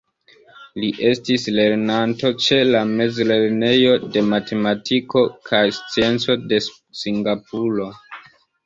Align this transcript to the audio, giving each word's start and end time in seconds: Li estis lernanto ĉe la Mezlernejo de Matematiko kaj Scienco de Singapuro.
Li 0.83 0.87
estis 1.09 1.45
lernanto 1.57 2.31
ĉe 2.47 2.57
la 2.69 2.81
Mezlernejo 2.95 3.95
de 4.17 4.27
Matematiko 4.33 5.25
kaj 5.51 5.65
Scienco 5.83 6.43
de 6.55 6.65
Singapuro. 6.73 7.93